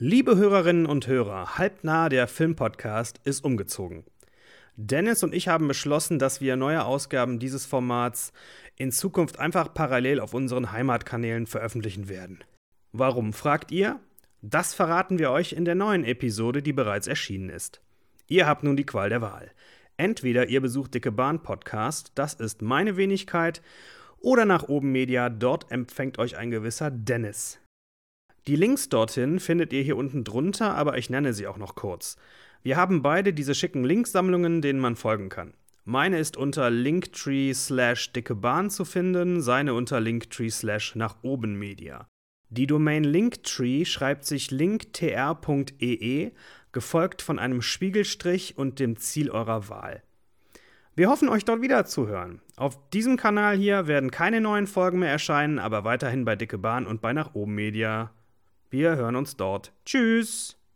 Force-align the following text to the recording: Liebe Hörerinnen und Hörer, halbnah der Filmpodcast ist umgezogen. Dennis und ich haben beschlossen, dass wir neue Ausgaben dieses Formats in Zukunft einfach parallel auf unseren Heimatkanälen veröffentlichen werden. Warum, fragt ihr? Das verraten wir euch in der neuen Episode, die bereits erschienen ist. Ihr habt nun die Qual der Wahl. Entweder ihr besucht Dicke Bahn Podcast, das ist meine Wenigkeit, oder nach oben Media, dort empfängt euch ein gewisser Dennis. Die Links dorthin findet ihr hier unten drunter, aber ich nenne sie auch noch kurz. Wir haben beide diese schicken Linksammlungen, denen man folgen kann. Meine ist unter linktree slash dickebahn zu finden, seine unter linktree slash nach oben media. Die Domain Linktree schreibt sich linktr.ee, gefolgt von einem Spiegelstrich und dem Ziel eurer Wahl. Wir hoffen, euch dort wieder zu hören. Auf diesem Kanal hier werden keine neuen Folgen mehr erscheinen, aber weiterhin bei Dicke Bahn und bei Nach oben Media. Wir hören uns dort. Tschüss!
Liebe 0.00 0.36
Hörerinnen 0.36 0.86
und 0.86 1.08
Hörer, 1.08 1.58
halbnah 1.58 2.08
der 2.08 2.28
Filmpodcast 2.28 3.20
ist 3.24 3.44
umgezogen. 3.44 4.04
Dennis 4.76 5.24
und 5.24 5.34
ich 5.34 5.48
haben 5.48 5.66
beschlossen, 5.66 6.20
dass 6.20 6.40
wir 6.40 6.54
neue 6.54 6.84
Ausgaben 6.84 7.40
dieses 7.40 7.66
Formats 7.66 8.32
in 8.76 8.92
Zukunft 8.92 9.40
einfach 9.40 9.74
parallel 9.74 10.20
auf 10.20 10.34
unseren 10.34 10.70
Heimatkanälen 10.70 11.48
veröffentlichen 11.48 12.08
werden. 12.08 12.44
Warum, 12.92 13.32
fragt 13.32 13.72
ihr? 13.72 13.98
Das 14.40 14.72
verraten 14.72 15.18
wir 15.18 15.32
euch 15.32 15.52
in 15.52 15.64
der 15.64 15.74
neuen 15.74 16.04
Episode, 16.04 16.62
die 16.62 16.72
bereits 16.72 17.08
erschienen 17.08 17.48
ist. 17.48 17.80
Ihr 18.28 18.46
habt 18.46 18.62
nun 18.62 18.76
die 18.76 18.86
Qual 18.86 19.08
der 19.08 19.20
Wahl. 19.20 19.50
Entweder 19.96 20.48
ihr 20.48 20.60
besucht 20.60 20.94
Dicke 20.94 21.10
Bahn 21.10 21.42
Podcast, 21.42 22.12
das 22.14 22.34
ist 22.34 22.62
meine 22.62 22.96
Wenigkeit, 22.96 23.62
oder 24.20 24.44
nach 24.44 24.62
oben 24.68 24.92
Media, 24.92 25.28
dort 25.28 25.72
empfängt 25.72 26.20
euch 26.20 26.36
ein 26.36 26.52
gewisser 26.52 26.92
Dennis. 26.92 27.58
Die 28.46 28.56
Links 28.56 28.88
dorthin 28.88 29.40
findet 29.40 29.72
ihr 29.72 29.82
hier 29.82 29.96
unten 29.96 30.24
drunter, 30.24 30.74
aber 30.74 30.96
ich 30.96 31.10
nenne 31.10 31.34
sie 31.34 31.46
auch 31.46 31.58
noch 31.58 31.74
kurz. 31.74 32.16
Wir 32.62 32.76
haben 32.76 33.02
beide 33.02 33.32
diese 33.32 33.54
schicken 33.54 33.84
Linksammlungen, 33.84 34.62
denen 34.62 34.80
man 34.80 34.96
folgen 34.96 35.28
kann. 35.28 35.54
Meine 35.84 36.18
ist 36.18 36.36
unter 36.36 36.70
linktree 36.70 37.54
slash 37.54 38.12
dickebahn 38.12 38.68
zu 38.68 38.84
finden, 38.84 39.40
seine 39.40 39.74
unter 39.74 40.00
linktree 40.00 40.50
slash 40.50 40.94
nach 40.94 41.16
oben 41.22 41.58
media. 41.58 42.06
Die 42.50 42.66
Domain 42.66 43.04
Linktree 43.04 43.84
schreibt 43.84 44.24
sich 44.24 44.50
linktr.ee, 44.50 46.32
gefolgt 46.72 47.22
von 47.22 47.38
einem 47.38 47.60
Spiegelstrich 47.60 48.56
und 48.56 48.78
dem 48.78 48.96
Ziel 48.96 49.30
eurer 49.30 49.68
Wahl. 49.68 50.02
Wir 50.94 51.10
hoffen, 51.10 51.28
euch 51.28 51.44
dort 51.44 51.62
wieder 51.62 51.84
zu 51.84 52.08
hören. 52.08 52.40
Auf 52.56 52.90
diesem 52.90 53.16
Kanal 53.16 53.56
hier 53.56 53.86
werden 53.86 54.10
keine 54.10 54.40
neuen 54.40 54.66
Folgen 54.66 54.98
mehr 54.98 55.10
erscheinen, 55.10 55.58
aber 55.58 55.84
weiterhin 55.84 56.24
bei 56.24 56.36
Dicke 56.36 56.58
Bahn 56.58 56.86
und 56.86 57.00
bei 57.00 57.12
Nach 57.12 57.34
oben 57.34 57.54
Media. 57.54 58.10
Wir 58.70 58.96
hören 58.96 59.16
uns 59.16 59.36
dort. 59.36 59.72
Tschüss! 59.86 60.57